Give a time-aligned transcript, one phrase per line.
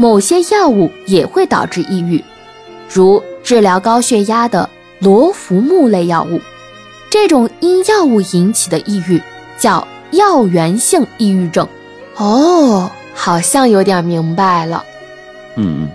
[0.00, 2.24] 某些药物也会导致抑郁，
[2.88, 4.66] 如治疗高血压的
[4.98, 6.40] 罗浮木类药物。
[7.10, 9.20] 这种因药物引起的抑郁
[9.58, 11.68] 叫药源性抑郁症。
[12.16, 14.82] 哦，好像有点明白了。
[15.56, 15.86] 嗯，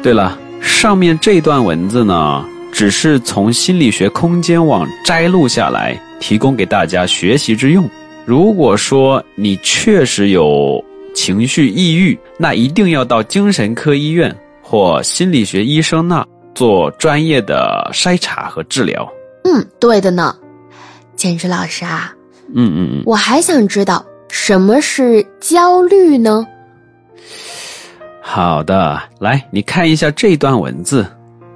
[0.00, 7.90] 对了，上面这段文字呢，只是从心理学空间网摘录下来，提供给大家学习之用。
[8.24, 10.84] 如果说你确实有
[11.18, 16.24] 情绪抑郁，那一定要到精神科医院或心理学医生那
[16.54, 19.04] 做专业的筛查和治疗。
[19.42, 20.32] 嗯，对的呢。
[21.16, 22.14] 简直老师啊，
[22.54, 26.46] 嗯嗯嗯，我还想知道什么是焦虑呢？
[28.22, 31.04] 好的，来，你看一下这段文字。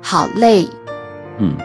[0.00, 0.68] 好嘞。
[1.38, 1.56] 嗯，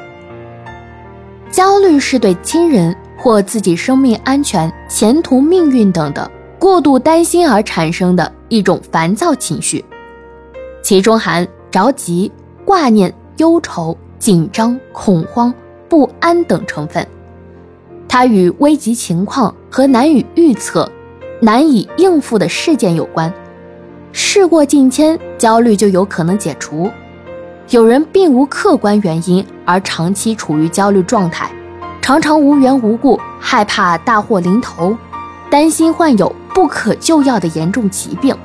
[1.50, 9.84] 焦虑是对亲人或自己生命安全、前途命运等的过度担心而产生的一种烦躁情绪，
[10.82, 12.32] 其中含着急、
[12.66, 15.54] 挂念、忧愁、紧张、恐慌、
[15.88, 17.06] 不安等成分。
[18.08, 20.90] 它与危急情况和难以预测、
[21.40, 23.32] 难以应付的事件有关。
[24.12, 26.90] 事过境迁，焦虑就有可能解除。
[27.70, 31.52] 有人并无客观原因而长期处于焦虑状态，
[32.02, 34.98] 常常无缘无故害怕大祸临头，
[35.52, 38.36] 担心患有不可救药的严重疾病，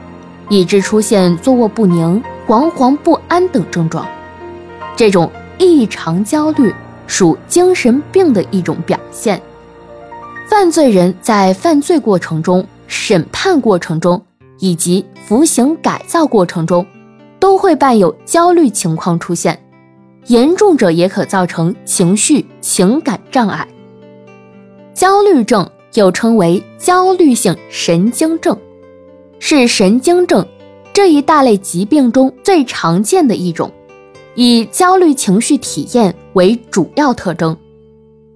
[0.50, 4.06] 以致出现坐卧不宁、惶惶不安等症状。
[4.94, 6.70] 这种异常焦虑
[7.06, 9.40] 属精神病的一种表现。
[10.46, 14.22] 犯罪人在犯罪过程中、审判过程中
[14.58, 16.86] 以及服刑改造过程中。
[17.40, 19.58] 都会伴有焦虑情况出现，
[20.26, 23.66] 严重者也可造成情绪情感障碍。
[24.92, 28.56] 焦虑症又称为焦虑性神经症，
[29.38, 30.46] 是神经症
[30.92, 33.70] 这一大类疾病中最常见的一种，
[34.34, 37.56] 以焦虑情绪体验为主要特征，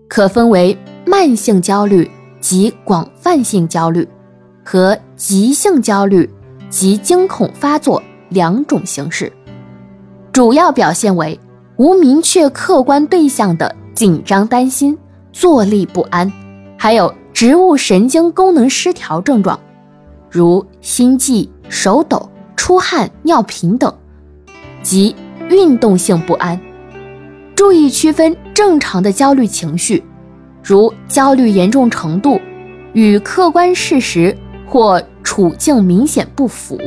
[0.08, 4.06] 可分为慢性焦虑及广泛性焦虑，
[4.64, 6.28] 和急性焦虑
[6.68, 8.02] 及惊恐发作。
[8.30, 9.32] 两种形式，
[10.32, 11.38] 主要表现为
[11.76, 14.98] 无明确客观对象的紧张担心、
[15.32, 16.30] 坐立不安，
[16.76, 19.60] 还有植物神经功能失调症状，
[20.30, 23.94] 如心悸、手抖、出汗、尿频等，
[24.82, 25.14] 及
[25.50, 26.58] 运动性不安。
[27.54, 30.02] 注意区分正常的焦虑情绪，
[30.62, 32.40] 如焦虑严重程度
[32.94, 34.34] 与客观事实
[34.66, 36.80] 或处境明显不符。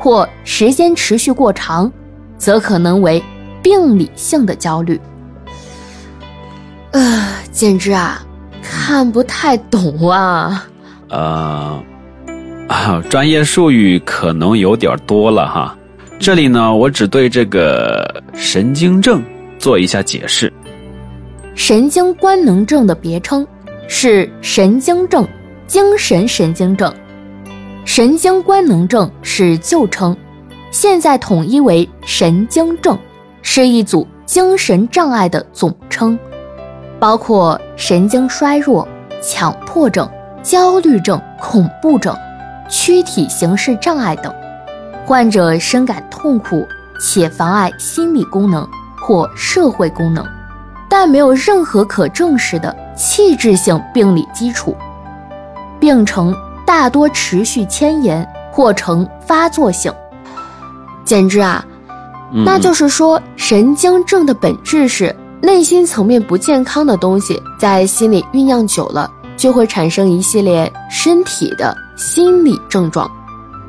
[0.00, 1.90] 或时间持续过长，
[2.36, 3.22] 则可能为
[3.62, 5.00] 病理性的焦虑。
[6.90, 8.26] 呃，简直啊，
[8.84, 10.66] 看不太懂啊。
[11.08, 11.82] 呃，
[12.68, 15.74] 啊，专业术语可能有点多了哈。
[16.18, 19.22] 这里呢，我只对这个神经症
[19.58, 20.52] 做一下解释。
[21.54, 23.46] 神经官能症的别称
[23.88, 25.26] 是神经症、
[25.66, 26.92] 精神神经症。
[27.86, 30.14] 神经官能症是旧称，
[30.70, 32.98] 现在统一为神经症，
[33.40, 36.18] 是一组精神障碍的总称，
[37.04, 38.88] 包括神经衰弱、
[39.22, 40.08] 强迫症、
[40.42, 42.16] 焦虑症、恐怖症、
[42.66, 44.34] 躯体形式障碍等。
[45.04, 46.66] 患者深感痛苦
[46.98, 48.66] 且妨碍心理功能
[48.98, 50.24] 或社会功能，
[50.88, 54.74] 但没有任何可证实的器质性病理基础，
[55.78, 56.34] 病程。
[56.64, 59.92] 大多持续迁延或呈发作性，
[61.04, 61.62] 简直啊！
[62.32, 73.10] 那就是说，神经症的本质是内心层面不健康的东西在心里酝酿久了，就会产生一系列身体的心理症状，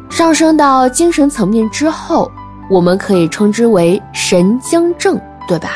[0.10, 2.32] 上升到精神层面之后，
[2.70, 5.72] 我们可以称之为神经症，对吧？